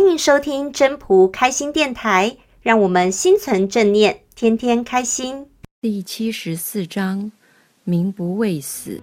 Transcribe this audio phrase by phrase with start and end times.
[0.00, 5.46] 欢迎收听真仆开心电台，让我们心存正念，天天开心。
[5.82, 7.30] 第七十四章：
[7.84, 9.02] 民不畏死。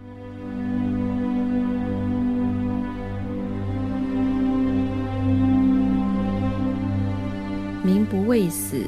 [7.84, 8.82] 民不畏死，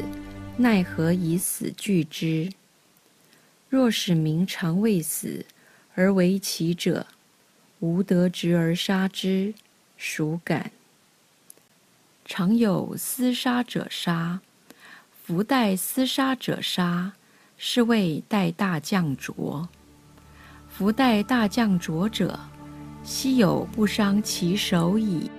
[0.57, 2.49] 奈何以死惧之？
[3.69, 5.45] 若使民常畏死，
[5.93, 7.05] 而为其者，
[7.81, 9.53] 吾得直而杀之，
[9.95, 10.71] 孰敢？
[12.31, 14.39] 常有厮杀者杀，
[15.25, 17.11] 夫待私杀者杀，
[17.57, 19.67] 是谓带大将浊。
[20.67, 22.39] 夫待大将浊者，
[23.01, 25.31] 希有不伤其手矣。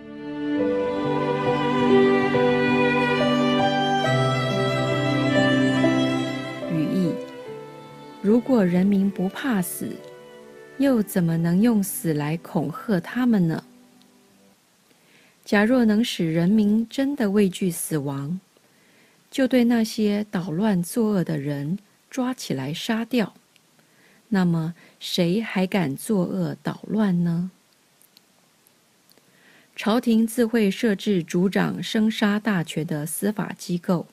[8.20, 9.96] 如果人民不怕死，
[10.78, 13.62] 又怎么能用死来恐吓他们呢？
[15.50, 18.38] 假若能使人民真的畏惧死亡，
[19.32, 21.76] 就对那些捣乱作恶的人
[22.09, 23.34] 抓起来杀掉，
[24.28, 27.51] 那么谁还敢作恶捣乱呢？
[29.74, 34.06] 朝廷自会设置主掌生杀大权的司法机构。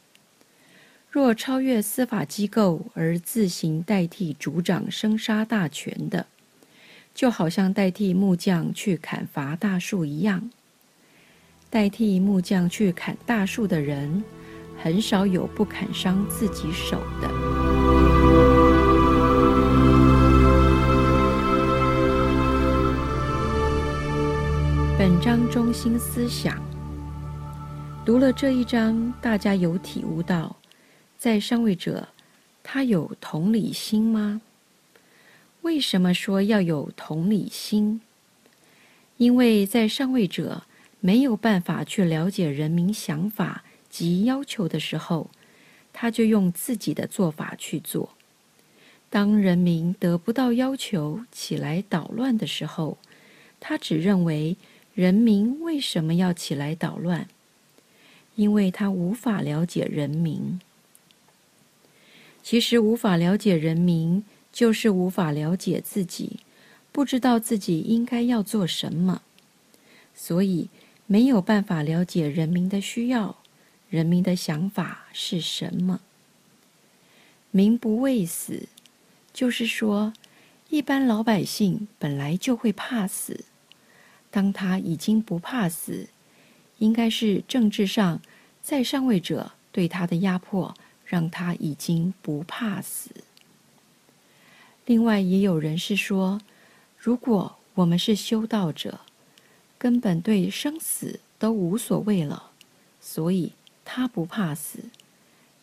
[1.11, 6.25] 若超越司法机构而自行代替主掌生杀大权的，
[7.13, 10.49] 就好像代替木匠去砍伐大树一样。
[11.69, 14.23] 代替木匠去砍大树的人，
[14.81, 17.27] 很少有不砍伤自己手的。
[24.97, 26.57] 本章中心思想，
[28.05, 30.55] 读了这一章，大家有体悟到。
[31.17, 32.07] 在上位者，
[32.63, 34.41] 他有同理心吗？
[35.63, 37.99] 为什么说要有同理心？
[39.17, 40.63] 因为在上位者
[41.07, 45.29] 没有办法去了解人民想法及要求的时候，
[45.93, 48.09] 他就用自己的做法去做。
[49.09, 52.97] 当人民得不到要求起来捣乱的时候，
[53.61, 54.57] 他只认为
[54.93, 57.29] 人民为什么要起来捣乱？
[58.35, 60.59] 因为他无法了解人民。
[62.43, 66.41] 其实无法了解人民，就是无法了解自己，
[66.91, 69.21] 不知道自己应该要做什么，
[70.13, 70.67] 所以
[71.07, 73.37] 没有办法了解人民的需要，
[73.89, 76.01] 人民的想法是什么。
[77.49, 78.67] 民不畏死，
[79.33, 80.13] 就是说，
[80.69, 83.45] 一般老百姓本来就会怕死，
[84.29, 86.09] 当他已经不怕死，
[86.77, 88.21] 应该是政治上
[88.61, 90.75] 在上位者对他的压迫。
[91.09, 93.11] 让他已经不怕死。
[94.85, 96.41] 另外，也有人是说，
[96.97, 98.99] 如果我们是修道者，
[99.77, 102.51] 根本对生死都无所谓了，
[102.99, 103.53] 所以
[103.85, 104.89] 他不怕死，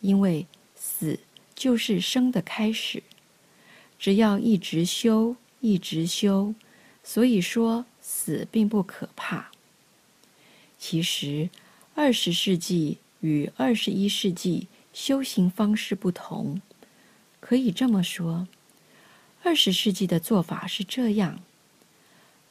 [0.01, 1.19] 因为死
[1.53, 3.03] 就是生的开始。
[3.97, 6.53] 只要一直修，一直修，
[7.03, 9.51] 所以说死并不可怕。
[10.77, 11.49] 其实，
[11.93, 14.67] 二十世纪与二十一世纪。
[14.93, 16.61] 修行方式不同，
[17.41, 18.47] 可以这么说，
[19.43, 21.41] 二十世纪的做法是这样：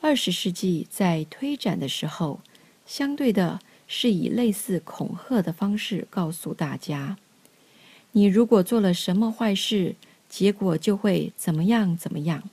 [0.05, 2.41] 二十世纪在推展的时候，
[2.85, 7.17] 相对的是以类似恐吓的方式告诉大家，
[8.13, 9.97] 你如果做了什么坏事，
[10.29, 12.51] 结果就会怎么样怎么样。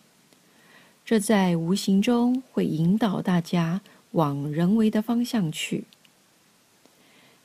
[1.03, 3.81] 这在无形中会引导大家
[4.11, 5.83] 往人为的方向去。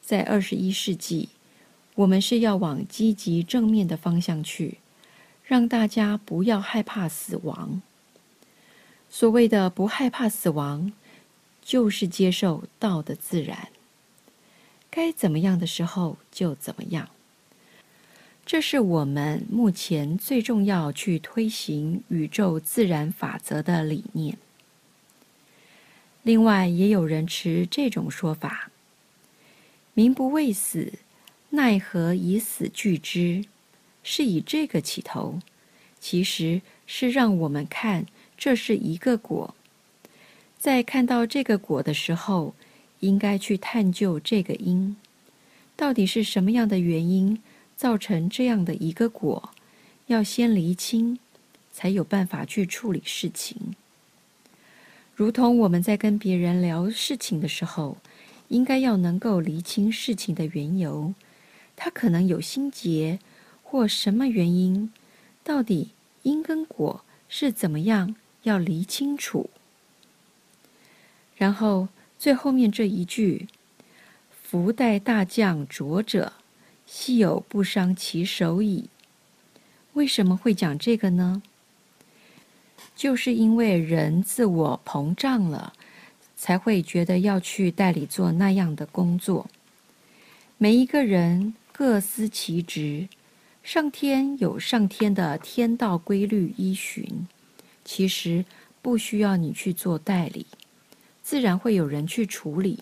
[0.01, 1.31] 在二十一世纪。
[1.97, 4.77] 我们是要往积极正面的方向去，
[5.43, 7.81] 让大家不要害怕死亡。
[9.09, 10.93] 所谓的不害怕死亡，
[11.63, 13.69] 就是接受道的自然，
[14.91, 17.09] 该怎么样的时候就怎么样。
[18.45, 24.39] 这是我们目前最重要去推行宇宙自然法则的理念。
[26.23, 28.71] 另外，也有人持这种说法：
[29.95, 30.93] 民不畏死。
[31.51, 33.45] 奈何以死惧之？
[34.03, 35.41] 是以这个起头，
[35.99, 38.07] 其实是让我们看
[38.37, 39.55] 这是一个果。
[40.59, 42.55] 在看到这个果的时候，
[43.01, 44.97] 应该去探究这个因，
[45.77, 47.41] 到底是什么样的原因
[47.77, 49.51] 造成这样的一个果？
[50.07, 51.19] 要先厘清，
[51.73, 53.75] 才有办法去处理事情。
[55.15, 57.97] 如同我们在跟别人聊事情的时候，
[58.49, 61.15] 应该要能够厘清事情的缘由。
[61.75, 63.19] 他可能有心结，
[63.63, 64.93] 或什么原因？
[65.43, 65.91] 到底
[66.23, 68.15] 因跟果是怎么样？
[68.47, 69.51] 要理清楚。
[71.37, 71.89] 然后
[72.19, 73.49] 最后面这一句
[74.43, 76.33] ：“福待大将拙者，
[76.87, 78.89] 希有不伤其手矣。
[79.93, 81.43] 为什么会讲这个呢？
[82.95, 85.75] 就是因为人自我膨胀了，
[86.35, 89.47] 才会觉得要去代理做那样的工作。
[90.57, 93.09] 每一个人各司其职，
[93.63, 97.27] 上天有上天的天道规律依循，
[97.87, 98.45] 其实
[98.83, 100.45] 不需要你去做代理，
[101.23, 102.81] 自然会有人去处理。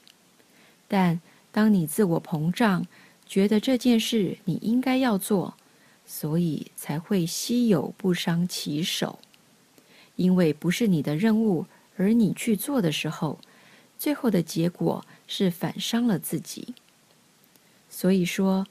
[0.89, 1.21] 但
[1.53, 2.87] 当你自我膨胀，
[3.27, 5.55] 觉得这件事你应该要做，
[6.05, 9.19] 所以才会稀有不伤其手。
[10.17, 11.67] 因为不是你的任务，
[11.97, 13.39] 而你去做的时候，
[13.99, 16.75] 最后的结果是反伤了自己。
[17.91, 18.67] 所以说，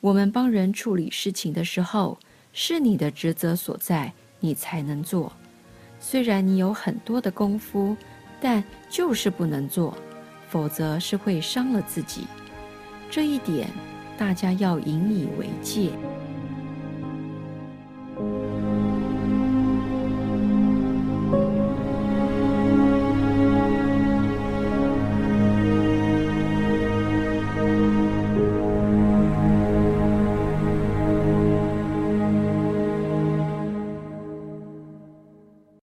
[0.00, 2.18] 我们帮人处理事情的时候，
[2.52, 5.32] 是你的职责所在，你才能做。
[6.08, 7.96] 虽然你有很多的功夫，
[8.40, 9.92] 但就是不能做，
[10.48, 12.28] 否则是会伤了自己。
[13.10, 13.68] 这一点，
[14.16, 15.90] 大家要引以为戒。